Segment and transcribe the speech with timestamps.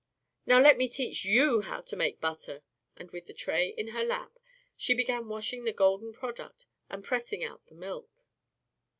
[0.47, 2.63] "Now let me teach YOU how to make butter,"
[2.97, 4.39] and with the tray in her lap,
[4.75, 8.09] she began washing the golden product and pressing out the milk.